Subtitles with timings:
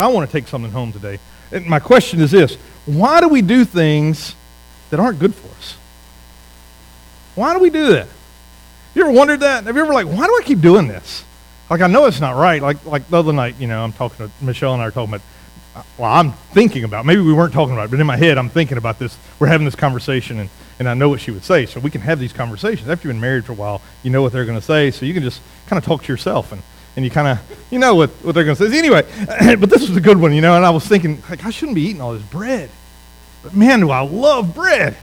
[0.00, 1.18] I want to take something home today.
[1.52, 2.56] And my question is this
[2.86, 4.34] why do we do things
[4.88, 5.76] that aren't good for us?
[7.34, 8.08] Why do we do that?
[8.94, 9.64] You ever wondered that?
[9.64, 11.24] Have you ever like, why do I keep doing this?
[11.68, 12.60] Like I know it's not right.
[12.60, 15.14] Like like the other night, you know, I'm talking to Michelle and I are talking
[15.14, 18.38] about well, I'm thinking about maybe we weren't talking about it, but in my head
[18.38, 19.16] I'm thinking about this.
[19.38, 21.66] We're having this conversation and, and I know what she would say.
[21.66, 22.88] So we can have these conversations.
[22.88, 25.14] After you've been married for a while, you know what they're gonna say, so you
[25.14, 26.62] can just kind of talk to yourself and,
[26.96, 28.76] and you kind of you know what, what they're gonna say.
[28.76, 29.02] Anyway,
[29.56, 31.74] but this was a good one, you know, and I was thinking, like, I shouldn't
[31.74, 32.70] be eating all this bread.
[33.42, 34.96] But man, do I love bread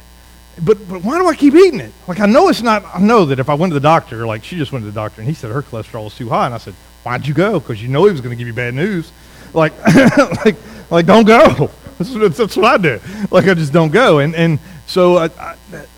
[0.63, 1.91] but, but why do I keep eating it?
[2.07, 4.43] Like, I know it's not, I know that if I went to the doctor, like
[4.43, 6.45] she just went to the doctor and he said her cholesterol was too high.
[6.45, 6.73] And I said,
[7.03, 7.59] why'd you go?
[7.59, 9.11] Because you know he was going to give you bad news.
[9.53, 9.73] Like,
[10.45, 10.55] like,
[10.89, 11.69] like, don't go.
[11.97, 12.99] That's, that's, what I do.
[13.29, 14.19] Like, I just don't go.
[14.19, 15.55] And, and so I, I,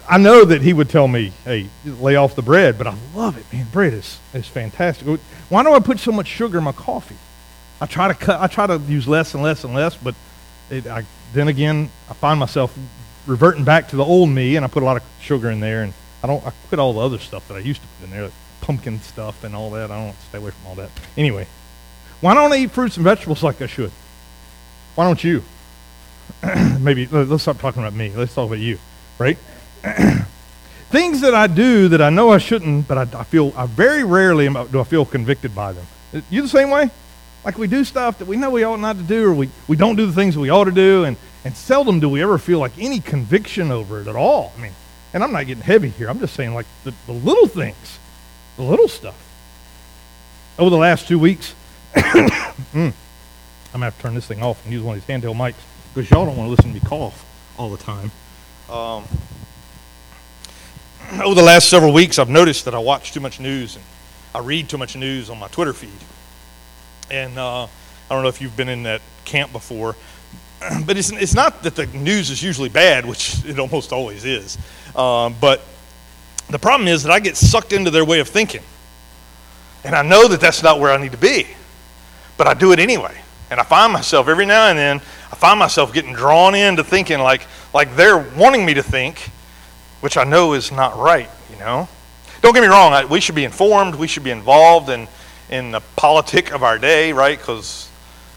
[0.09, 3.37] I know that he would tell me, hey, lay off the bread, but I love
[3.37, 3.67] it, man.
[3.71, 5.19] Bread is, is fantastic.
[5.49, 7.15] Why do I put so much sugar in my coffee?
[7.79, 10.15] I try to cut, I try to use less and less and less, but
[10.71, 12.75] it, I, then again, I find myself
[13.27, 15.83] reverting back to the old me, and I put a lot of sugar in there,
[15.83, 16.45] and I don't.
[16.45, 18.99] I quit all the other stuff that I used to put in there, like pumpkin
[19.01, 19.91] stuff and all that.
[19.91, 20.89] I don't stay away from all that.
[21.15, 21.47] Anyway,
[22.19, 23.91] why don't I eat fruits and vegetables like I should?
[24.95, 25.43] Why don't you?
[26.79, 28.11] Maybe let's stop talking about me.
[28.13, 28.79] Let's talk about you,
[29.17, 29.37] right?
[30.89, 34.03] Things that I do that I know I shouldn't, but I, I feel I very
[34.03, 35.85] rarely do I feel convicted by them.
[36.29, 36.89] You the same way?
[37.45, 39.77] Like we do stuff that we know we ought not to do, or we, we
[39.77, 42.59] don't do the things we ought to do, and and seldom do we ever feel
[42.59, 44.51] like any conviction over it at all.
[44.57, 44.73] I mean,
[45.13, 46.09] and I'm not getting heavy here.
[46.09, 47.99] I'm just saying like the, the little things,
[48.57, 49.25] the little stuff.
[50.57, 51.55] Over the last two weeks,
[51.95, 52.93] mm, I'm going
[53.73, 55.55] to have to turn this thing off and use one of these handheld mics
[55.93, 57.25] because y'all don't want to listen to me cough
[57.57, 58.11] all the time.
[58.69, 59.05] Um,
[61.13, 63.85] over the last several weeks, I've noticed that I watch too much news and
[64.33, 65.89] I read too much news on my Twitter feed.
[67.09, 67.67] And uh, I
[68.09, 69.95] don't know if you've been in that camp before,
[70.85, 74.57] but it's, it's not that the news is usually bad, which it almost always is.
[74.95, 75.61] Um, but
[76.49, 78.63] the problem is that I get sucked into their way of thinking.
[79.83, 81.47] And I know that that's not where I need to be.
[82.37, 83.19] But I do it anyway.
[83.49, 84.97] And I find myself every now and then,
[85.31, 87.41] I find myself getting drawn into thinking like,
[87.73, 89.31] like they're wanting me to think,
[90.01, 91.87] which I know is not right, you know?
[92.41, 95.07] Don't get me wrong, I, we should be informed, we should be involved in,
[95.49, 97.37] in the politic of our day, right?
[97.37, 97.89] Because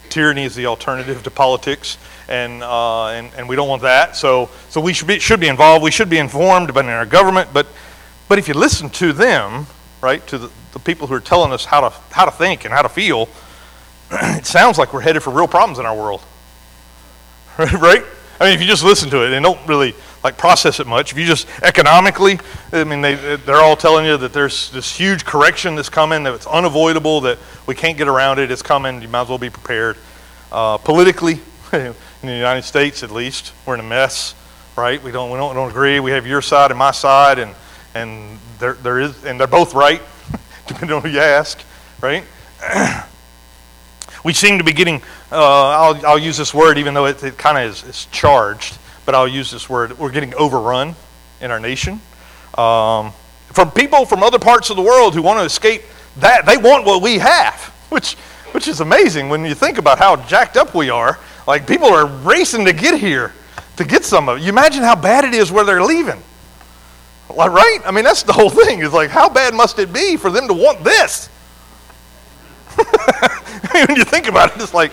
[0.08, 4.16] tyranny is the alternative to politics and, uh, and, and we don't want that.
[4.16, 5.84] So, so we should be, should be involved.
[5.84, 7.50] We should be informed about in our government.
[7.52, 7.66] But,
[8.28, 9.66] but if you listen to them,
[10.00, 12.72] right, to the, the people who are telling us how to, how to think and
[12.72, 13.28] how to feel,
[14.10, 16.22] it sounds like we're headed for real problems in our world.
[17.58, 18.04] right?
[18.40, 19.94] I mean, if you just listen to it and don't really
[20.24, 22.38] like process it much, if you just economically,
[22.72, 26.34] I mean, they, they're all telling you that there's this huge correction that's coming, that
[26.34, 29.50] it's unavoidable, that we can't get around it, it's coming, you might as well be
[29.50, 29.96] prepared.
[30.50, 31.40] Uh, politically,
[31.72, 31.94] in
[32.28, 33.52] the United States at least.
[33.66, 34.34] We're in a mess,
[34.76, 35.02] right?
[35.02, 36.00] We don't, we don't, don't agree.
[36.00, 37.54] We have your side and my side, and,
[37.94, 40.00] and, there, there is, and they're both right,
[40.66, 41.60] depending on who you ask,
[42.00, 42.24] right?
[44.24, 47.36] we seem to be getting, uh, I'll, I'll use this word even though it, it
[47.36, 49.98] kind of is, is charged, but I'll use this word.
[49.98, 50.94] We're getting overrun
[51.40, 52.00] in our nation.
[52.56, 53.12] Um,
[53.52, 55.82] from people from other parts of the world who want to escape
[56.18, 57.56] that, they want what we have,
[57.90, 58.14] which,
[58.52, 62.06] which is amazing when you think about how jacked up we are like people are
[62.06, 63.32] racing to get here
[63.76, 64.42] to get some of it.
[64.42, 66.22] You imagine how bad it is where they're leaving.
[67.28, 67.78] Like, right?
[67.84, 68.80] I mean, that's the whole thing.
[68.80, 71.28] Is like, how bad must it be for them to want this?
[73.72, 74.92] when you think about it, it's like,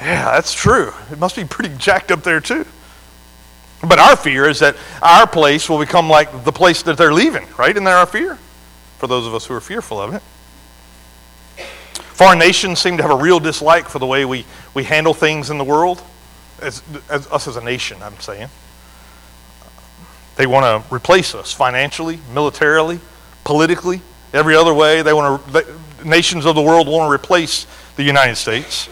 [0.00, 0.92] yeah, that's true.
[1.10, 2.66] It must be pretty jacked up there too.
[3.80, 7.46] But our fear is that our place will become like the place that they're leaving,
[7.56, 7.70] right?
[7.70, 8.38] Isn't that our fear?
[8.98, 10.22] For those of us who are fearful of it.
[12.18, 14.44] Foreign nations seem to have a real dislike for the way we,
[14.74, 16.02] we handle things in the world,
[16.60, 18.48] as, as us as a nation, I'm saying.
[20.34, 22.98] They want to replace us financially, militarily,
[23.44, 24.00] politically,
[24.32, 25.02] every other way.
[25.02, 28.88] They want to, nations of the world want to replace the United States.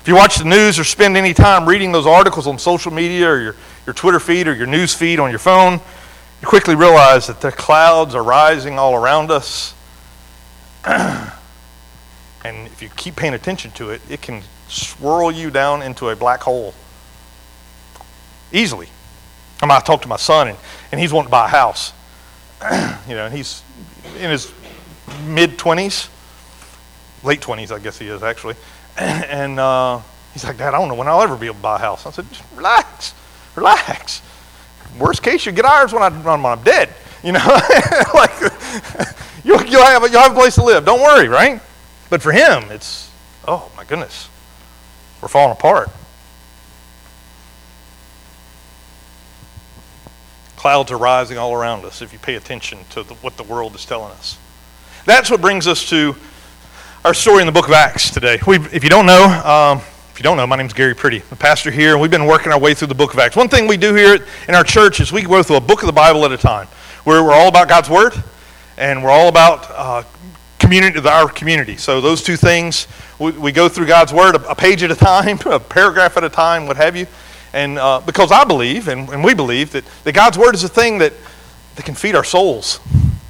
[0.00, 3.28] If you watch the news or spend any time reading those articles on social media
[3.28, 5.80] or your, your Twitter feed or your news feed on your phone,
[6.40, 9.74] you quickly realize that the clouds are rising all around us.
[12.44, 16.16] And if you keep paying attention to it, it can swirl you down into a
[16.16, 16.74] black hole
[18.52, 18.88] easily.
[19.62, 20.58] I, mean, I talked to my son, and,
[20.92, 21.92] and he's wanting to buy a house.
[23.08, 23.62] you know, and he's
[24.18, 24.52] in his
[25.26, 26.08] mid 20s,
[27.24, 28.54] late 20s, I guess he is actually.
[28.96, 30.00] And uh,
[30.32, 32.06] he's like, Dad, I don't know when I'll ever be able to buy a house.
[32.06, 33.12] I said, just relax,
[33.56, 34.22] relax.
[34.98, 36.90] Worst case, you get ours when, I, when I'm dead.
[37.22, 37.40] You know,
[38.14, 38.30] like
[39.44, 40.84] you'll, you'll, have, you'll have a place to live.
[40.84, 41.60] Don't worry, right?
[42.10, 43.10] But for him, it's,
[43.48, 44.28] oh my goodness,
[45.20, 45.90] We're falling apart.
[50.56, 53.74] Clouds are rising all around us if you pay attention to the, what the world
[53.74, 54.38] is telling us.
[55.04, 56.16] That's what brings us to
[57.04, 58.38] our story in the book of Acts today.
[58.46, 59.82] We, if you don't know, um,
[60.14, 62.52] if you don't know, my name's Gary Pretty, the pastor here, and we've been working
[62.52, 63.34] our way through the book of Acts.
[63.34, 65.86] One thing we do here in our church is we go through a book of
[65.86, 66.68] the Bible at a time.
[67.04, 68.14] We're, we're all about God's Word,
[68.78, 70.04] and we're all about uh,
[70.60, 71.76] community, our community.
[71.76, 72.86] So those two things,
[73.18, 76.22] we, we go through God's Word a, a, page at a time, a paragraph at
[76.22, 77.08] a time, what have you.
[77.52, 80.68] And uh, because I believe, and, and we believe, that, that God's Word is a
[80.68, 81.12] thing that,
[81.74, 82.78] that can feed our souls.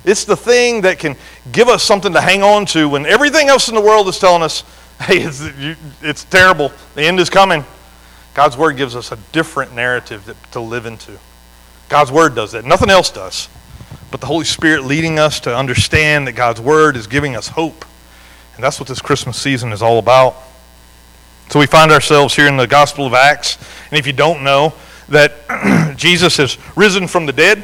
[0.04, 1.16] It's the thing that can
[1.50, 4.42] give us something to hang on to when everything else in the world is telling
[4.42, 4.64] us,
[5.02, 5.42] hey, it's,
[6.02, 7.64] it's terrible, the end is coming.
[8.34, 11.18] God's Word gives us a different narrative that, to live into.
[11.88, 12.64] God's Word does that.
[12.64, 13.48] Nothing else does.
[14.10, 17.84] But the Holy Spirit leading us to understand that God's Word is giving us hope.
[18.56, 20.36] And that's what this Christmas season is all about.
[21.50, 23.58] So we find ourselves here in the Gospel of Acts.
[23.90, 24.72] And if you don't know,
[25.08, 27.62] that Jesus has risen from the dead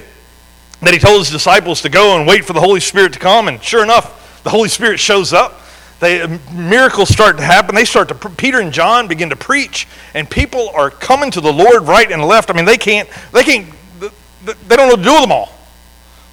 [0.83, 3.49] that he told his disciples to go and wait for the Holy Spirit to come.
[3.49, 5.60] And sure enough, the Holy Spirit shows up.
[6.01, 7.75] They, miracles start to happen.
[7.75, 11.53] They start to, Peter and John begin to preach, and people are coming to the
[11.53, 12.51] Lord right and left.
[12.51, 13.69] I mean, they can't, they can't,
[14.43, 15.53] they don't know to do with them all.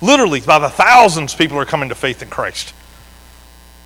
[0.01, 2.73] Literally, by the thousands, people are coming to faith in Christ.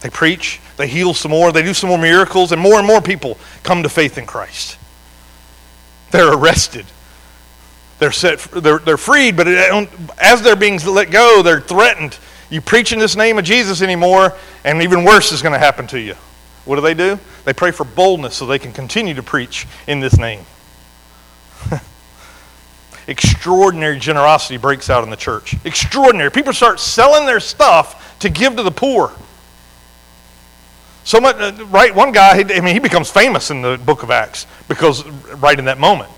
[0.01, 3.01] They preach, they heal some more, they do some more miracles, and more and more
[3.01, 4.77] people come to faith in Christ.
[6.11, 6.85] They're arrested
[8.01, 12.17] they're set, they're, they're freed, but as they're being let go, they're threatened.
[12.51, 15.87] You preach in this name of Jesus anymore, and even worse is going to happen
[15.87, 16.15] to you.
[16.65, 17.17] What do they do?
[17.45, 20.45] They pray for boldness so they can continue to preach in this name.
[23.07, 25.55] Extraordinary generosity breaks out in the church.
[25.65, 26.29] Extraordinary.
[26.29, 29.13] People start selling their stuff to give to the poor.
[31.05, 31.95] So much, uh, right?
[31.95, 35.07] One guy, I mean, he becomes famous in the book of Acts because
[35.37, 36.11] right in that moment.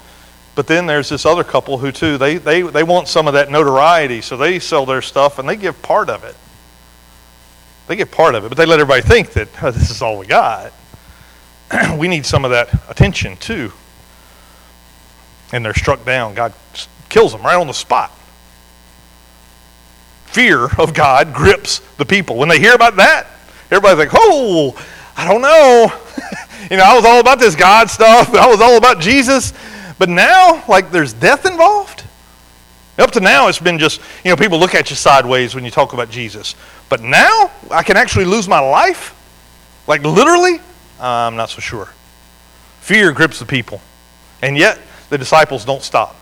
[0.55, 3.50] But then there's this other couple who, too, they, they, they want some of that
[3.50, 6.35] notoriety, so they sell their stuff and they give part of it.
[7.88, 10.17] They give part of it, but they let everybody think that oh, this is all
[10.17, 10.71] we got.
[11.97, 13.71] we need some of that attention, too.
[15.51, 16.35] And they're struck down.
[16.35, 16.53] God
[17.09, 18.11] kills them right on the spot.
[20.25, 22.38] Fear of God grips the people.
[22.38, 23.27] When they hear about that,
[23.69, 24.75] everybody's like, oh,
[25.15, 25.94] I don't know.
[26.71, 28.33] you know, I was all about this God stuff.
[28.33, 29.53] I was all about Jesus.
[29.98, 32.04] But now, like, there's death involved.
[32.98, 35.72] Up to now, it's been just, you know, people look at you sideways when you
[35.72, 36.56] talk about Jesus.
[36.90, 39.16] But now, I can actually lose my life?
[39.88, 40.60] Like, literally?
[41.00, 41.90] I'm not so sure.
[42.81, 43.81] Fear grips the people.
[44.42, 44.80] And yet,
[45.10, 46.16] the disciples don't stop.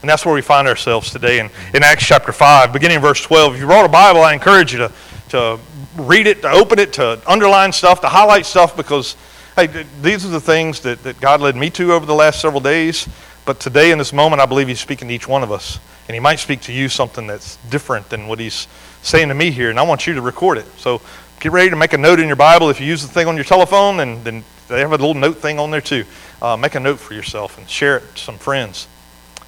[0.00, 3.22] And that's where we find ourselves today in, in Acts chapter 5, beginning in verse
[3.22, 3.54] 12.
[3.54, 4.92] If you wrote a Bible, I encourage you to,
[5.28, 5.60] to
[5.96, 9.16] read it, to open it, to underline stuff, to highlight stuff, because
[9.54, 12.62] Hey, these are the things that, that God led me to over the last several
[12.62, 13.06] days.
[13.44, 15.78] But today, in this moment, I believe He's speaking to each one of us.
[16.08, 18.66] And He might speak to you something that's different than what He's
[19.02, 19.68] saying to me here.
[19.68, 20.64] And I want you to record it.
[20.78, 21.02] So
[21.38, 22.70] get ready to make a note in your Bible.
[22.70, 25.36] If you use the thing on your telephone, and then they have a little note
[25.36, 26.06] thing on there too.
[26.40, 28.88] Uh, make a note for yourself and share it to some friends.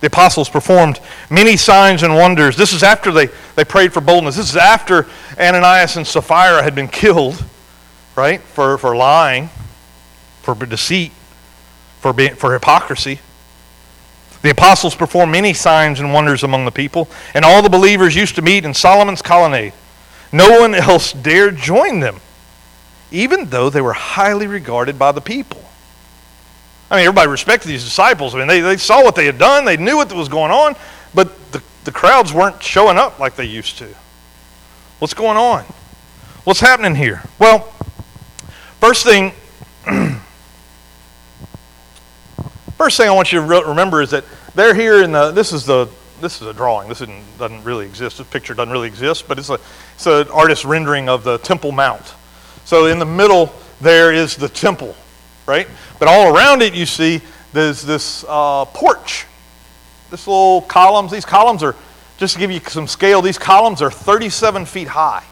[0.02, 2.58] The apostles performed many signs and wonders.
[2.58, 4.36] This is after they, they prayed for boldness.
[4.36, 5.06] This is after
[5.38, 7.42] Ananias and Sapphira had been killed,
[8.16, 9.48] right, for, for lying
[10.44, 11.12] for deceit,
[12.00, 13.20] for, for hypocrisy.
[14.42, 18.34] The apostles performed many signs and wonders among the people, and all the believers used
[18.34, 19.72] to meet in Solomon's colonnade.
[20.30, 22.20] No one else dared join them,
[23.10, 25.64] even though they were highly regarded by the people.
[26.90, 28.34] I mean, everybody respected these disciples.
[28.34, 30.76] I mean, they, they saw what they had done, they knew what was going on,
[31.14, 33.88] but the, the crowds weren't showing up like they used to.
[34.98, 35.64] What's going on?
[36.44, 37.22] What's happening here?
[37.38, 37.60] Well,
[38.78, 39.32] first thing
[42.76, 45.64] First thing I want you to remember is that they're here in the, this is
[45.64, 45.88] the,
[46.20, 46.88] this is a drawing.
[46.88, 47.02] This
[47.38, 48.18] doesn't really exist.
[48.18, 49.58] This picture doesn't really exist, but it's, a,
[49.94, 52.14] it's an artist's rendering of the Temple Mount.
[52.64, 54.96] So in the middle there is the temple,
[55.46, 55.68] right?
[55.98, 57.20] But all around it you see
[57.52, 59.26] there's this uh, porch.
[60.10, 61.12] This little columns.
[61.12, 61.76] These columns are,
[62.18, 65.24] just to give you some scale, these columns are 37 feet high.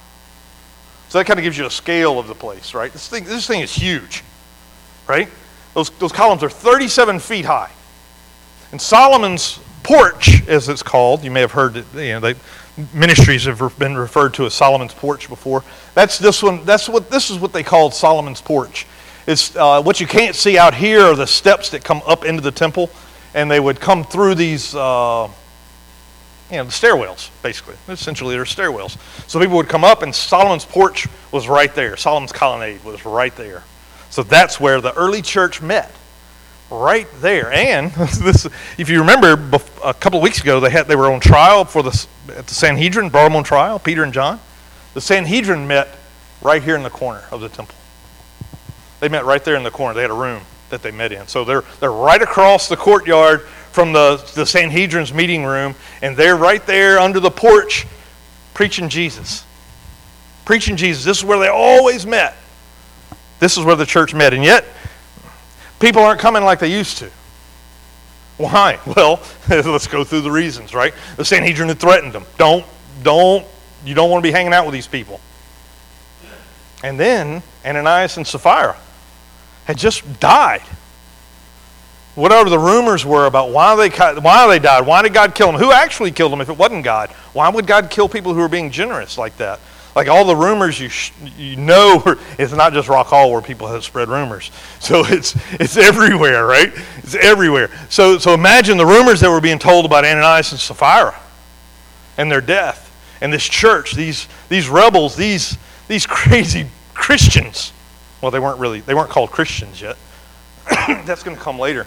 [1.09, 2.93] So that kind of gives you a scale of the place, right?
[2.93, 4.25] This thing, this thing is huge,
[5.07, 5.29] right?
[5.75, 7.71] Those, those columns are 37 feet high.
[8.73, 12.35] And Solomon's porch, as it's called, you may have heard it, you know, they,
[12.95, 15.63] ministries have been referred to as Solomon's porch before.
[15.95, 16.65] That's this one.
[16.65, 18.87] That's what this is what they called Solomon's porch.
[19.27, 22.41] It's uh, what you can't see out here are the steps that come up into
[22.41, 22.91] the temple,
[23.35, 25.29] and they would come through these, uh,
[26.51, 27.31] you know, the stairwells.
[27.43, 28.99] Basically, essentially, they're stairwells.
[29.29, 31.97] So people would come up, and Solomon's porch was right there.
[31.97, 33.63] Solomon's colonnade was right there.
[34.13, 35.91] So that's where the early church met.
[36.71, 37.51] right there.
[37.51, 37.91] And
[38.21, 41.65] this, if you remember, a couple of weeks ago, they had they were on trial
[41.65, 44.39] for the at the Sanhedrin, brought them on trial, Peter and John.
[44.93, 45.89] The Sanhedrin met
[46.43, 47.75] right here in the corner of the temple.
[49.01, 49.95] They met right there in the corner.
[49.95, 51.27] They had a room that they met in.
[51.27, 53.41] So they're they're right across the courtyard
[53.73, 57.87] from the, the Sanhedrin's meeting room, and they're right there under the porch
[58.53, 59.45] preaching Jesus.
[60.45, 61.03] Preaching Jesus.
[61.03, 62.37] This is where they always met.
[63.43, 64.33] This is where the church met.
[64.35, 64.65] And yet,
[65.81, 67.11] people aren't coming like they used to.
[68.37, 68.79] Why?
[68.97, 70.95] Well, let's go through the reasons, right?
[71.17, 72.25] The Sanhedrin had threatened them.
[72.39, 72.65] Don't,
[73.03, 73.45] don't,
[73.85, 75.21] you don't want to be hanging out with these people.
[76.85, 78.77] And then Ananias and Sapphira
[79.65, 80.63] had just died.
[82.15, 85.61] Whatever the rumors were about why they, why they died, why did God kill them?
[85.61, 87.11] Who actually killed them if it wasn't God?
[87.33, 89.59] Why would God kill people who are being generous like that?
[89.95, 92.03] Like all the rumors you sh- you know
[92.39, 94.51] it's not just rock hall where people have spread rumors.
[94.83, 96.73] So it's it's everywhere right?
[96.99, 97.71] It's everywhere.
[97.89, 101.19] So so imagine the rumors that were being told about ananias and sapphira
[102.19, 105.57] and their death and this church these these rebels these
[105.87, 107.73] these crazy christians.
[108.21, 109.97] Well they weren't really they weren't called christians yet.
[111.07, 111.87] That's going to come later.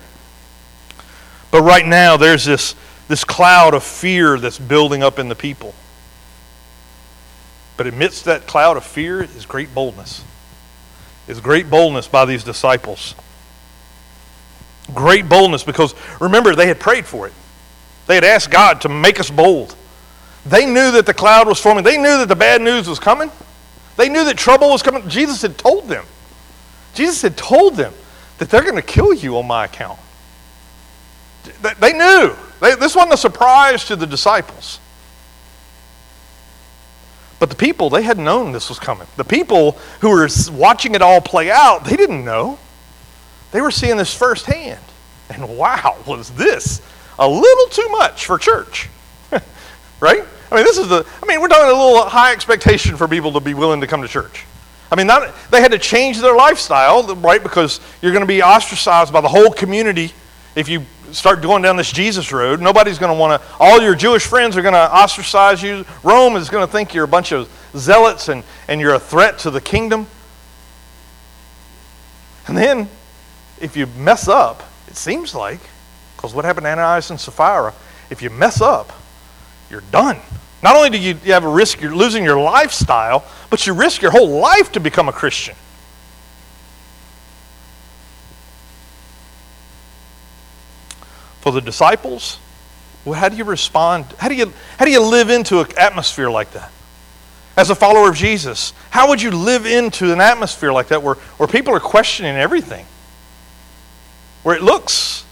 [1.51, 2.75] But right now there's this
[3.07, 5.75] this cloud of fear that's building up in the people
[7.77, 10.23] but amidst that cloud of fear is great boldness.
[11.27, 13.15] Is great boldness by these disciples.
[14.93, 17.33] Great boldness because remember, they had prayed for it.
[18.07, 19.75] They had asked God to make us bold.
[20.45, 23.31] They knew that the cloud was forming, they knew that the bad news was coming.
[23.97, 25.07] They knew that trouble was coming.
[25.09, 26.05] Jesus had told them.
[26.93, 27.93] Jesus had told them
[28.37, 29.97] that they're going to kill you on my account.
[31.79, 32.35] They knew.
[32.59, 34.79] This wasn't a surprise to the disciples.
[37.39, 39.07] But the people, they hadn't known this was coming.
[39.17, 42.57] The people who were watching it all play out, they didn't know.
[43.51, 44.79] They were seeing this firsthand.
[45.29, 46.81] And wow, was this
[47.19, 48.89] a little too much for church?
[49.99, 50.23] right?
[50.51, 53.33] I mean, this is the, I mean, we're talking a little high expectation for people
[53.33, 54.45] to be willing to come to church.
[54.91, 57.41] I mean, not, they had to change their lifestyle, right?
[57.41, 60.13] Because you're going to be ostracized by the whole community
[60.55, 63.95] if you start going down this Jesus road, nobody's going to want to, all your
[63.95, 65.85] Jewish friends are going to ostracize you.
[66.03, 69.39] Rome is going to think you're a bunch of zealots and, and you're a threat
[69.39, 70.07] to the kingdom.
[72.47, 72.89] And then,
[73.59, 75.59] if you mess up, it seems like,
[76.15, 77.73] because what happened to Ananias and Sapphira,
[78.09, 78.91] if you mess up,
[79.69, 80.19] you're done.
[80.61, 84.01] Not only do you, you have a risk you're losing your lifestyle, but you risk
[84.01, 85.55] your whole life to become a Christian.
[91.45, 92.39] For the disciples,
[93.05, 94.05] well, how do you respond?
[94.17, 96.71] How do you, how do you live into an atmosphere like that?
[97.55, 101.13] As a follower of Jesus, how would you live into an atmosphere like that where,
[101.13, 102.83] where people are questioning everything?
[104.41, 105.23] Where it looks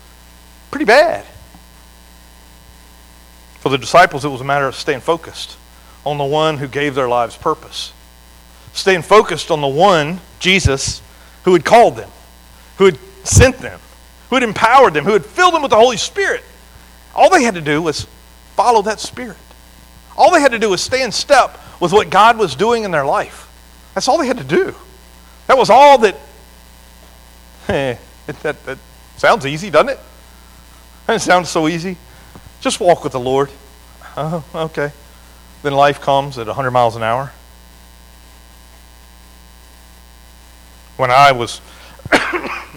[0.69, 1.25] pretty bad.
[3.61, 5.57] For the disciples, it was a matter of staying focused
[6.05, 7.91] on the one who gave their lives purpose.
[8.73, 11.01] Staying focused on the one, Jesus,
[11.45, 12.11] who had called them,
[12.77, 13.79] who had sent them,
[14.33, 16.43] who had empowered them, who had filled them with the Holy Spirit.
[17.13, 18.07] All they had to do was
[18.55, 19.37] follow that Spirit.
[20.17, 22.89] All they had to do was stay in step with what God was doing in
[22.89, 23.47] their life.
[23.93, 24.73] That's all they had to do.
[25.45, 26.15] That was all that.
[27.69, 28.77] Eh, hey, that, that
[29.15, 29.99] sounds easy, doesn't it?
[31.07, 31.95] It sounds so easy.
[32.59, 33.49] Just walk with the Lord.
[34.17, 34.91] Oh, okay.
[35.61, 37.31] Then life comes at 100 miles an hour.
[40.97, 41.61] When I was,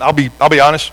[0.01, 0.93] I'll be, I'll be honest,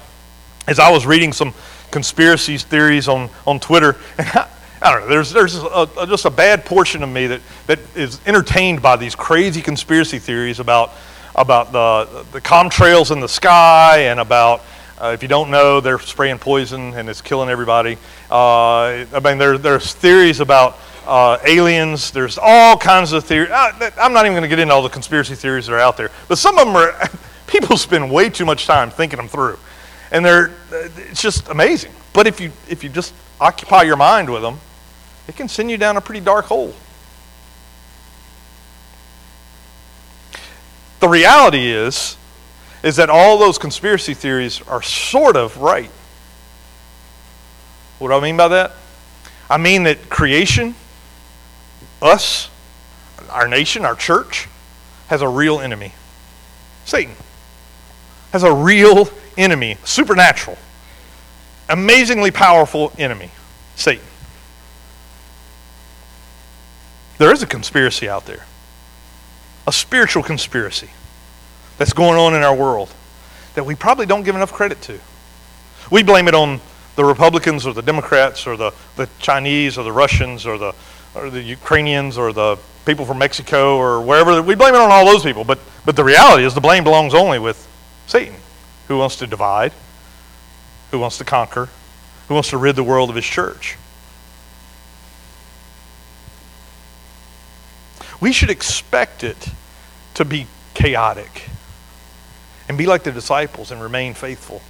[0.68, 1.54] as I was reading some
[1.92, 4.50] conspiracy theories on, on Twitter, and I,
[4.82, 7.80] I don't know, there's, there's a, a, just a bad portion of me that, that
[7.96, 10.92] is entertained by these crazy conspiracy theories about,
[11.36, 14.62] about the, the contrails in the sky and about,
[15.00, 17.98] uh, if you don't know, they're spraying poison and it's killing everybody.
[18.30, 22.12] Uh, I mean, there, there's theories about uh, aliens.
[22.12, 23.52] There's all kinds of theories.
[23.52, 25.98] Uh, I'm not even going to get into all the conspiracy theories that are out
[25.98, 27.10] there, but some of them are,
[27.48, 29.58] people spend way too much time thinking them through
[30.14, 31.92] and they're it's just amazing.
[32.14, 34.60] But if you if you just occupy your mind with them,
[35.28, 36.74] it can send you down a pretty dark hole.
[41.02, 42.16] The reality is
[42.84, 45.90] is that all those conspiracy theories are sort of right.
[48.00, 48.74] What do I mean by that?
[49.50, 50.76] I mean that creation,
[52.02, 52.50] us,
[53.30, 54.48] our nation, our church,
[55.08, 55.94] has a real enemy
[56.86, 57.16] Satan.
[58.32, 60.58] Has a real enemy, supernatural,
[61.70, 63.32] amazingly powerful enemy,
[63.76, 64.06] Satan.
[67.18, 68.46] There is a conspiracy out there,
[69.68, 70.90] a spiritual conspiracy
[71.78, 72.94] that's going on in our world
[73.56, 75.00] that we probably don't give enough credit to.
[75.92, 76.60] We blame it on
[76.96, 80.76] the Republicans or the Democrats or the, the Chinese or the Russians or the,
[81.16, 84.42] or the Ukrainians or the people from Mexico or wherever.
[84.42, 85.44] We blame it on all those people.
[85.44, 87.68] But, but the reality is the blame belongs only with
[88.08, 88.36] Satan,
[88.94, 89.74] who wants to divide,
[90.92, 91.68] who wants to conquer,
[92.28, 93.76] who wants to rid the world of his church.
[98.22, 99.50] We should expect it
[100.14, 100.46] to be
[100.76, 101.50] chaotic
[102.70, 104.62] and be like the disciples and remain faithful.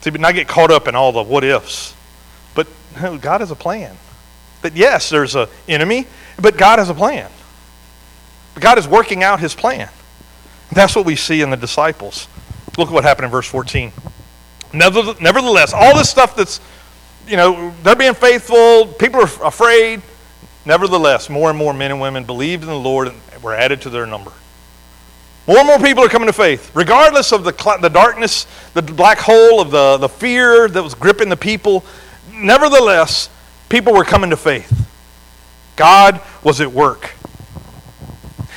[0.00, 1.94] See, but not get caught up in all the what ifs.
[2.56, 3.96] But God has a plan.
[4.62, 7.30] That yes, there's an enemy, but God has a plan.
[8.58, 9.88] God is working out his plan.
[10.72, 12.26] That's what we see in the disciples.
[12.76, 13.92] Look at what happened in verse 14.
[14.72, 16.60] Nevertheless, all this stuff that's,
[17.26, 20.02] you know, they're being faithful, people are afraid.
[20.64, 23.90] Nevertheless, more and more men and women believed in the Lord and were added to
[23.90, 24.32] their number.
[25.46, 29.18] More and more people are coming to faith, regardless of the, the darkness, the black
[29.18, 31.84] hole of the, the fear that was gripping the people.
[32.32, 33.30] Nevertheless,
[33.68, 34.88] people were coming to faith.
[35.76, 37.12] God was at work.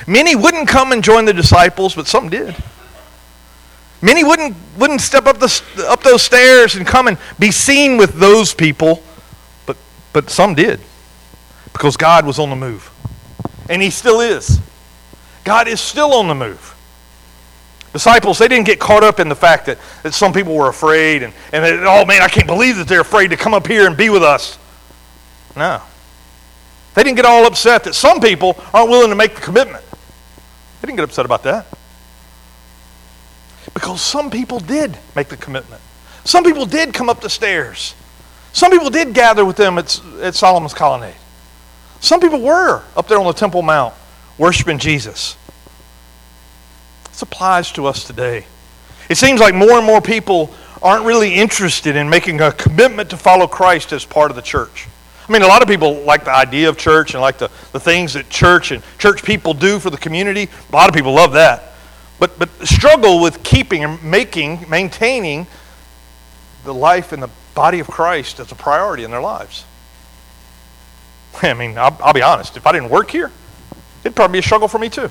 [0.06, 2.56] Many wouldn't come and join the disciples, but some did.
[4.02, 8.14] Many wouldn't, wouldn't step up, the, up those stairs and come and be seen with
[8.14, 9.02] those people,
[9.66, 9.76] but,
[10.12, 10.80] but some did
[11.72, 12.90] because God was on the move.
[13.68, 14.58] And He still is.
[15.44, 16.76] God is still on the move.
[17.92, 21.22] Disciples, they didn't get caught up in the fact that, that some people were afraid
[21.22, 23.86] and, and that, oh man, I can't believe that they're afraid to come up here
[23.86, 24.58] and be with us.
[25.56, 25.82] No.
[26.94, 29.84] They didn't get all upset that some people aren't willing to make the commitment.
[30.80, 31.66] They didn't get upset about that.
[33.74, 35.80] Because some people did make the commitment.
[36.24, 37.94] Some people did come up the stairs.
[38.52, 41.14] Some people did gather with them at, at Solomon's colonnade.
[42.00, 43.94] Some people were up there on the Temple Mount
[44.38, 45.36] worshiping Jesus.
[47.08, 48.46] This applies to us today.
[49.08, 53.16] It seems like more and more people aren't really interested in making a commitment to
[53.16, 54.88] follow Christ as part of the church.
[55.28, 57.78] I mean, a lot of people like the idea of church and like the, the
[57.78, 60.48] things that church and church people do for the community.
[60.72, 61.69] A lot of people love that.
[62.20, 65.48] But, but struggle with keeping and making, maintaining
[66.64, 69.64] the life in the body of Christ as a priority in their lives.
[71.42, 72.56] I mean, I'll, I'll be honest.
[72.56, 73.32] If I didn't work here,
[74.04, 75.10] it'd probably be a struggle for me too.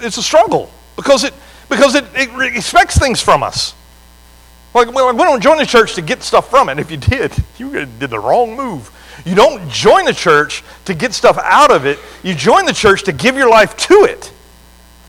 [0.00, 1.34] It's a struggle because it
[1.68, 3.74] because it, it expects things from us.
[4.74, 6.78] Like, we don't join the church to get stuff from it.
[6.78, 8.90] If you did, you did the wrong move.
[9.24, 11.98] You don't join the church to get stuff out of it.
[12.22, 14.32] You join the church to give your life to it.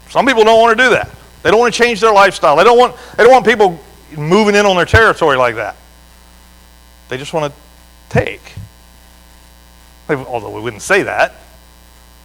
[0.10, 1.10] Some people don't want to do that.
[1.44, 2.56] They don't want to change their lifestyle.
[2.56, 3.80] They don't want, they don't want people
[4.18, 5.76] moving in on their territory like that.
[7.08, 7.60] They just want to
[8.10, 8.42] take.
[10.10, 11.36] Although we wouldn't say that.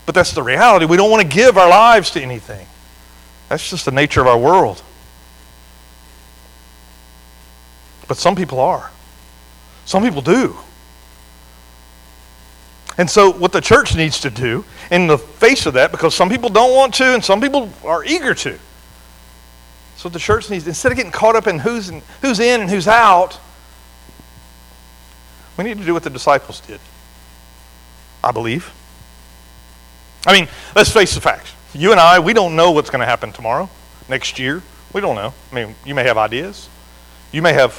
[0.06, 0.86] But that's the reality.
[0.86, 2.66] We don't want to give our lives to anything.
[3.48, 4.82] That's just the nature of our world.
[8.08, 8.90] But some people are.
[9.84, 10.56] Some people do.
[12.96, 16.28] And so, what the church needs to do in the face of that, because some
[16.28, 18.58] people don't want to and some people are eager to.
[19.96, 22.70] So, the church needs, instead of getting caught up in who's in, who's in and
[22.70, 23.38] who's out,
[25.56, 26.80] we need to do what the disciples did.
[28.22, 28.72] I believe.
[30.26, 31.52] I mean, let's face the facts.
[31.74, 33.68] You and I, we don't know what's going to happen tomorrow,
[34.08, 34.62] next year.
[34.92, 35.34] We don't know.
[35.50, 36.68] I mean, you may have ideas.
[37.32, 37.74] You may have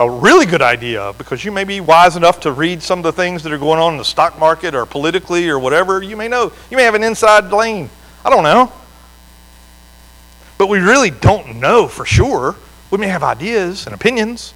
[0.00, 3.12] a really good idea because you may be wise enough to read some of the
[3.12, 6.02] things that are going on in the stock market or politically or whatever.
[6.02, 6.52] You may know.
[6.70, 7.90] You may have an inside lane.
[8.24, 8.72] I don't know.
[10.56, 12.56] But we really don't know for sure.
[12.90, 14.54] We may have ideas and opinions.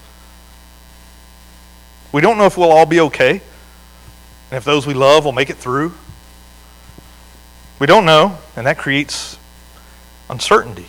[2.12, 3.40] We don't know if we'll all be okay
[4.50, 5.94] and if those we love will make it through.
[7.78, 9.38] We don't know, and that creates
[10.28, 10.86] uncertainty.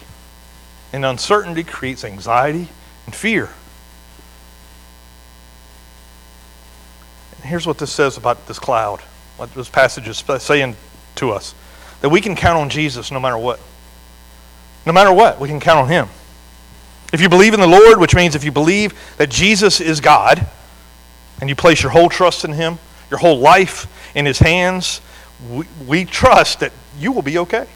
[0.92, 2.68] And uncertainty creates anxiety
[3.06, 3.50] and fear.
[7.44, 9.02] Here's what this says about this cloud,
[9.38, 10.76] what this passage is saying
[11.16, 11.54] to us
[12.04, 13.62] that we can count on Jesus no matter what.
[14.86, 16.10] No matter what, we can count on Him.
[17.14, 20.46] If you believe in the Lord, which means if you believe that Jesus is God,
[21.40, 22.78] and you place your whole trust in Him,
[23.10, 25.00] your whole life in His hands,
[25.50, 27.68] we, we trust that you will be okay.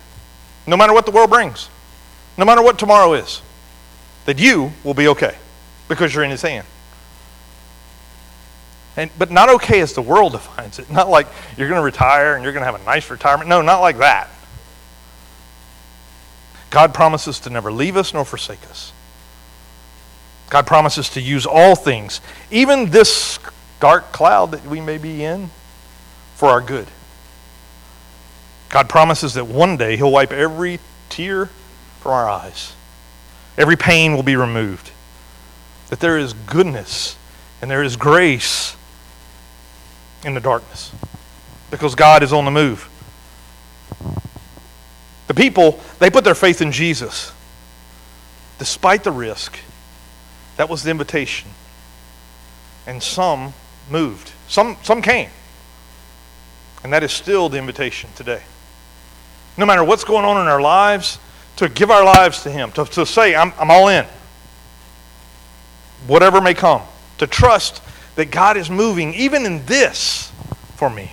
[0.68, 1.70] No matter what the world brings,
[2.38, 3.42] no matter what tomorrow is,
[4.26, 5.38] that you will be okay
[5.88, 6.68] because you're in His hand.
[8.98, 10.90] And, but not okay as the world defines it.
[10.92, 13.48] Not like you're going to retire and you're going to have a nice retirement.
[13.48, 14.28] No, not like that.
[16.72, 18.92] God promises to never leave us nor forsake us.
[20.50, 23.38] God promises to use all things, even this
[23.80, 25.52] dark cloud that we may be in,
[26.36, 26.88] for our good.
[28.70, 30.80] God promises that one day He'll wipe every
[31.10, 31.48] tear
[32.00, 32.74] from our eyes.
[33.58, 34.92] every pain will be removed.
[35.90, 37.16] That there is goodness
[37.62, 38.77] and there is grace
[40.26, 40.92] in the darkness
[41.72, 42.90] because God is on the move.
[45.28, 47.34] The people, they put their faith in Jesus
[48.60, 49.58] despite the risk.
[50.56, 51.50] That was the invitation.
[52.88, 53.54] And some
[53.90, 55.30] moved, some, some came.
[56.84, 58.42] And that is still the invitation today.
[59.58, 61.20] No matter what's going on in our lives,
[61.58, 64.06] to give our lives to Him, to, to say, I'm, I'm all in.
[66.06, 66.84] Whatever may come.
[67.18, 67.82] To trust
[68.18, 70.32] that God is moving, even in this,
[70.76, 71.12] for me.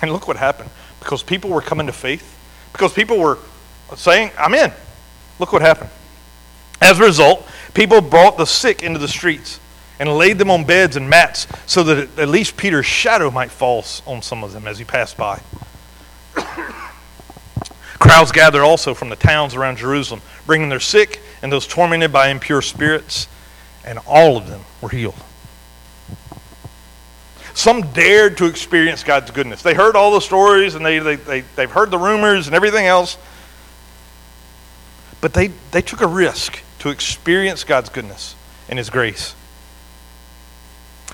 [0.00, 0.70] And look what happened.
[1.00, 2.36] Because people were coming to faith,
[2.72, 3.38] because people were
[3.96, 4.72] saying, I'm in.
[5.38, 5.90] Look what happened.
[6.80, 9.60] As a result, people brought the sick into the streets
[9.98, 13.84] and laid them on beds and mats so that at least Peter's shadow might fall
[14.06, 15.42] on some of them as he passed by.
[17.98, 22.28] Crowds gathered also from the towns around Jerusalem, bringing their sick and those tormented by
[22.28, 23.28] impure spirits,
[23.84, 25.14] and all of them were healed.
[27.54, 29.62] Some dared to experience God's goodness.
[29.62, 32.86] They heard all the stories and they, they, they, they've heard the rumors and everything
[32.86, 33.18] else,
[35.20, 38.34] but they, they took a risk to experience God's goodness
[38.68, 39.34] and His grace.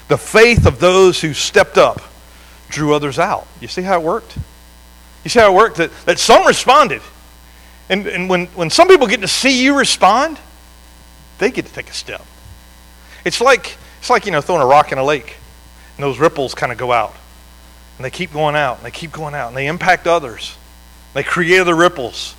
[0.09, 2.01] The faith of those who stepped up
[2.69, 3.47] drew others out.
[3.61, 4.37] You see how it worked?
[5.25, 5.79] You see how it worked?
[5.79, 7.03] That, that some responded.
[7.89, 10.39] And, and when, when some people get to see you respond,
[11.39, 12.25] they get to take a step.
[13.27, 15.35] It's like, it's like, you know, throwing a rock in a lake,
[15.97, 17.13] and those ripples kind of go out.
[17.99, 20.57] And they keep going out, and they keep going out, and they impact others.
[21.13, 22.37] They create the ripples.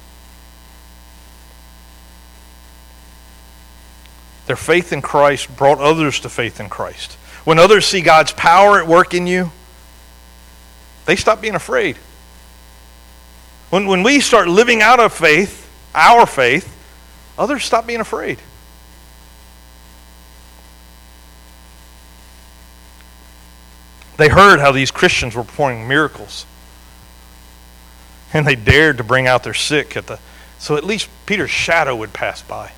[4.46, 7.12] Their faith in Christ brought others to faith in Christ.
[7.44, 9.52] When others see God's power at work in you,
[11.06, 11.98] they stop being afraid.
[13.72, 16.74] When, when we start living out of faith, our faith,
[17.38, 18.40] others stop being afraid.
[24.18, 26.46] They heard how these Christians were performing miracles.
[28.34, 30.20] And they dared to bring out their sick at the
[30.60, 32.72] so at least Peter's shadow would pass by.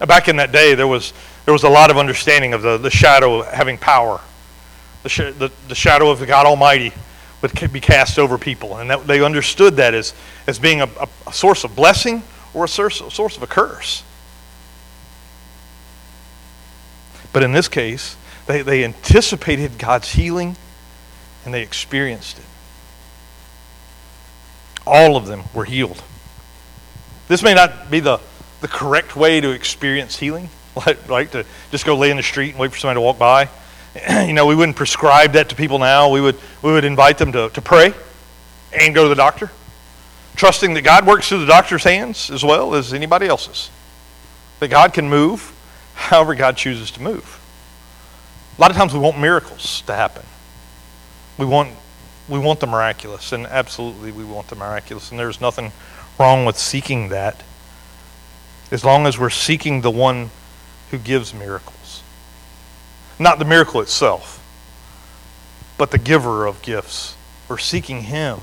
[0.00, 1.12] Back in that day, there was,
[1.44, 4.20] there was a lot of understanding of the, the shadow having power,
[5.02, 6.92] the, sh- the, the shadow of God Almighty
[7.40, 8.78] would be cast over people.
[8.78, 10.14] And that, they understood that as,
[10.46, 13.46] as being a, a, a source of blessing or a source, a source of a
[13.46, 14.02] curse.
[17.32, 20.56] But in this case, they, they anticipated God's healing
[21.44, 22.44] and they experienced it.
[24.86, 26.02] All of them were healed.
[27.28, 28.20] This may not be the,
[28.60, 32.50] the correct way to experience healing, like, like to just go lay in the street
[32.50, 33.48] and wait for somebody to walk by.
[34.26, 36.10] you know, we wouldn't prescribe that to people now.
[36.10, 37.94] We would, we would invite them to, to pray
[38.72, 39.50] and go to the doctor,
[40.36, 43.70] trusting that God works through the doctor's hands as well as anybody else's.
[44.60, 45.52] That God can move
[45.94, 47.40] however God chooses to move.
[48.56, 50.24] A lot of times we want miracles to happen.
[51.38, 51.70] We want,
[52.28, 55.72] we want the miraculous, and absolutely we want the miraculous, and there's nothing
[56.18, 57.42] wrong with seeking that
[58.70, 60.30] as long as we're seeking the one
[60.90, 62.02] who gives miracles.
[63.18, 64.40] Not the miracle itself,
[65.76, 67.16] but the giver of gifts.
[67.48, 68.40] We're seeking Him.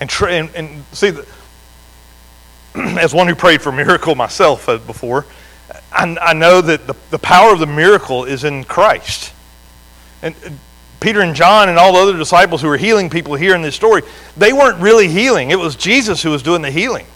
[0.00, 1.26] And, tra- and, and see, the,
[2.74, 5.26] as one who prayed for miracle myself uh, before,
[5.92, 9.32] I, I know that the, the power of the miracle is in Christ.
[10.22, 10.34] And
[11.00, 13.74] Peter and John and all the other disciples who were healing people here in this
[13.74, 14.02] story,
[14.36, 15.50] they weren't really healing.
[15.50, 17.06] It was Jesus who was doing the healing.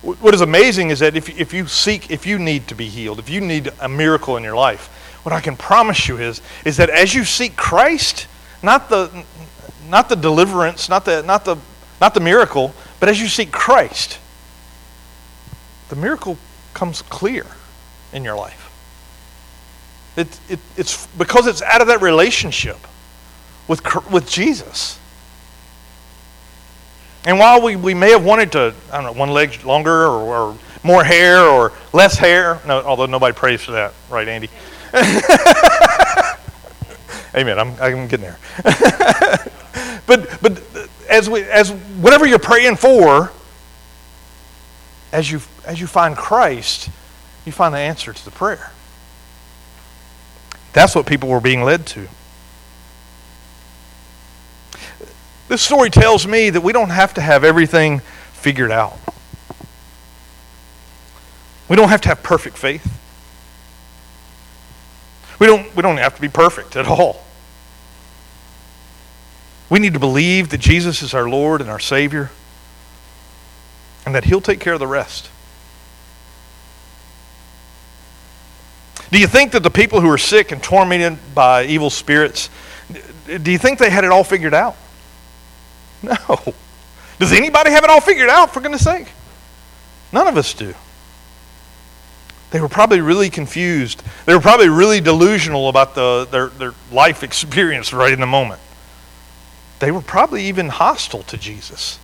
[0.00, 3.20] What is amazing is that if, if you seek, if you need to be healed,
[3.20, 4.88] if you need a miracle in your life,
[5.22, 8.26] what I can promise you is, is that as you seek Christ,
[8.64, 9.24] not the,
[9.88, 11.56] not the deliverance, not the, not, the,
[12.00, 14.18] not the miracle, but as you seek Christ,
[15.88, 16.36] the miracle
[16.74, 17.46] comes clear
[18.12, 18.70] in your life.
[20.16, 22.78] It, it, it's because it's out of that relationship
[23.68, 24.98] with, with Jesus.
[27.24, 30.36] And while we, we may have wanted to, I don't know, one leg longer or,
[30.50, 34.50] or more hair or less hair, no, although nobody prays for that, right, Andy?
[37.34, 37.58] Amen.
[37.58, 38.38] I'm, I'm getting there.
[40.06, 40.62] but but
[41.08, 43.32] as we as whatever you're praying for,
[45.12, 46.90] as you as you find Christ,
[47.44, 48.72] you find the answer to the prayer.
[50.72, 52.08] That's what people were being led to.
[55.48, 58.00] This story tells me that we don't have to have everything
[58.32, 58.98] figured out.
[61.68, 62.86] We don't have to have perfect faith.
[65.38, 67.22] We don't, we don't have to be perfect at all.
[69.68, 72.30] We need to believe that Jesus is our Lord and our Savior.
[74.04, 75.28] And that He'll take care of the rest.
[79.10, 82.48] Do you think that the people who are sick and tormented by evil spirits,
[83.42, 84.76] do you think they had it all figured out?
[86.02, 86.54] No.
[87.18, 89.06] Does anybody have it all figured out, for goodness sake?
[90.12, 90.74] None of us do.
[92.50, 94.02] They were probably really confused.
[94.26, 98.60] They were probably really delusional about the, their, their life experience right in the moment.
[99.78, 101.98] They were probably even hostile to Jesus.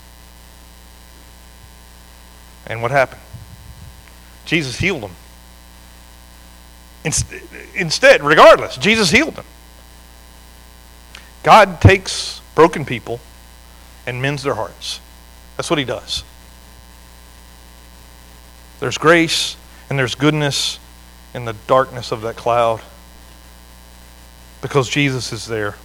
[2.69, 3.21] And what happened?
[4.45, 5.13] Jesus healed them.
[7.75, 9.45] Instead, regardless, Jesus healed them.
[11.43, 13.21] God takes broken people
[14.07, 15.01] and mends their hearts.
[15.57, 16.25] That's what he does.
[18.81, 19.57] There's grace
[19.89, 20.79] and there's goodness
[21.35, 22.81] in the darkness of that cloud
[24.61, 25.77] because Jesus is there.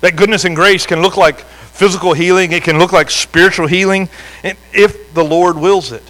[0.00, 4.08] That goodness and grace can look like physical healing, it can look like spiritual healing,
[4.42, 6.02] if the Lord wills it.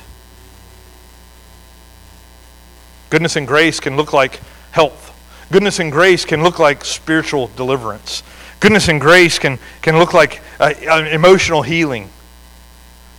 [3.10, 5.08] Goodness and grace can look like health.
[5.50, 8.22] Goodness and grace can look like spiritual deliverance.
[8.60, 12.08] Goodness and grace can, can look like uh, uh, emotional healing.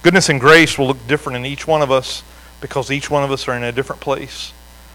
[0.02, 2.24] Goodness and grace will look different in each one of us
[2.62, 4.54] because each one of us are in a different place.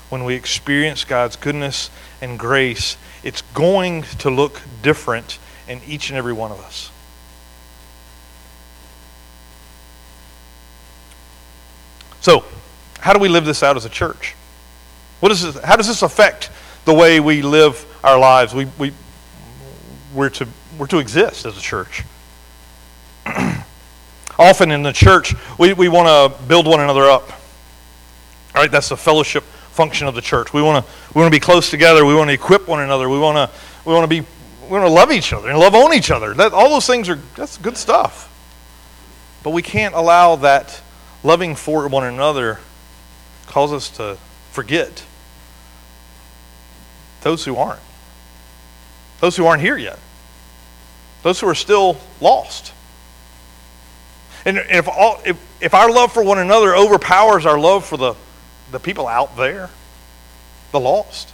[0.08, 1.90] When we experience God's goodness
[2.22, 6.90] and grace, it's going to look different in each and every one of us.
[12.26, 12.44] So,
[12.98, 14.34] how do we live this out as a church?
[15.20, 16.50] What is this, how does this affect
[16.84, 18.52] the way we live our lives?
[18.52, 18.92] We, we,
[20.12, 22.02] we're, to, we're to exist as a church.
[24.40, 27.30] Often in the church, we, we want to build one another up.
[28.56, 30.52] All right, that's the fellowship function of the church.
[30.52, 32.04] We want to we want to be close together.
[32.04, 33.08] We want to equip one another.
[33.08, 34.26] We want to we want to be
[34.64, 36.34] we want to love each other and love on each other.
[36.34, 38.32] That all those things are that's good stuff.
[39.44, 40.82] But we can't allow that
[41.22, 42.60] loving for one another
[43.46, 44.18] cause us to
[44.50, 45.04] forget
[47.22, 47.80] those who aren't.
[49.20, 49.98] Those who aren't here yet.
[51.22, 52.72] Those who are still lost.
[54.44, 58.14] And if, all, if, if our love for one another overpowers our love for the,
[58.70, 59.70] the people out there,
[60.70, 61.32] the lost,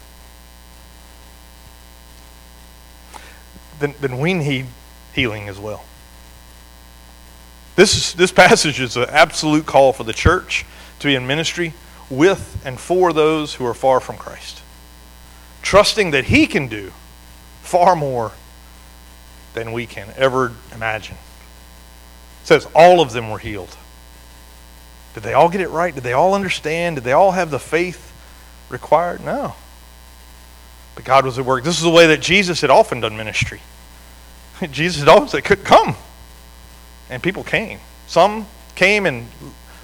[3.81, 4.67] then, then we need
[5.13, 5.85] healing as well.
[7.83, 10.65] This, is, this passage is an absolute call for the church
[11.01, 11.75] to be in ministry
[12.09, 14.63] with and for those who are far from Christ,
[15.63, 16.93] trusting that He can do
[17.63, 18.31] far more
[19.55, 21.17] than we can ever imagine.
[22.43, 23.77] It says all of them were healed.
[25.15, 25.93] Did they all get it right?
[25.93, 26.95] Did they all understand?
[26.95, 28.13] Did they all have the faith
[28.69, 29.25] required?
[29.25, 29.57] No.
[30.95, 31.65] But God was at work.
[31.65, 33.61] This is the way that Jesus had often done ministry.
[34.71, 35.97] Jesus had always said, Come.
[37.13, 37.79] And people came.
[38.07, 39.29] Some came and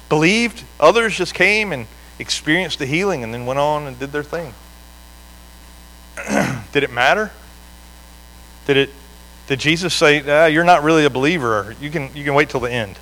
[0.09, 1.87] believed, others just came and
[2.19, 4.55] experienced the healing and then went on and did their thing.
[6.73, 7.31] did it matter?
[8.67, 8.91] Did it
[9.47, 11.77] did Jesus say, ah, "You're not really a believer.
[11.83, 12.93] You can you can wait till the end.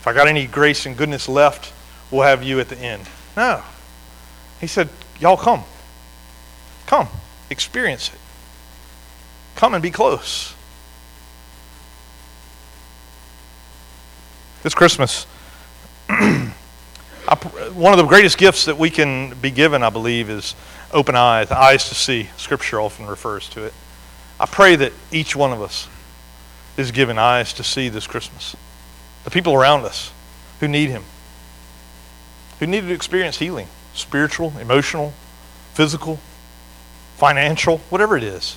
[0.00, 1.72] If I got any grace and goodness left,
[2.12, 3.02] we'll have you at the end."
[3.36, 3.62] No.
[4.60, 5.64] He said, "Y'all come.
[6.86, 7.08] Come,
[7.50, 8.20] experience it.
[9.56, 10.54] Come and be close."
[14.64, 15.24] This Christmas,
[16.08, 20.54] one of the greatest gifts that we can be given, I believe, is
[20.90, 22.30] open eyes, eyes to see.
[22.38, 23.74] Scripture often refers to it.
[24.40, 25.86] I pray that each one of us
[26.78, 28.56] is given eyes to see this Christmas.
[29.24, 30.10] The people around us
[30.60, 31.02] who need Him,
[32.58, 35.12] who need to experience healing spiritual, emotional,
[35.74, 36.18] physical,
[37.16, 38.56] financial, whatever it is.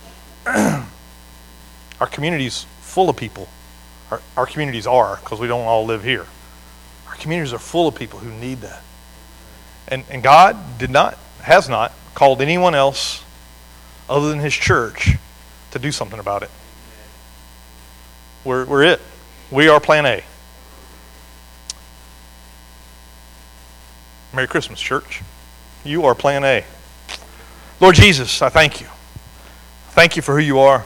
[0.46, 0.86] our
[2.12, 3.48] community's full of people.
[4.10, 6.26] Our, our communities are, because we don't all live here.
[7.08, 8.82] Our communities are full of people who need that.
[9.88, 13.22] And, and God did not, has not, called anyone else
[14.08, 15.16] other than His church
[15.72, 16.50] to do something about it.
[18.44, 19.00] We're, we're it.
[19.50, 20.24] We are plan A.
[24.32, 25.22] Merry Christmas, church.
[25.84, 26.64] You are plan A.
[27.80, 28.86] Lord Jesus, I thank you.
[29.90, 30.84] Thank you for who you are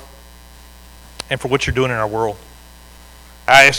[1.31, 2.37] and for what you're doing in our world.
[3.51, 3.69] I ask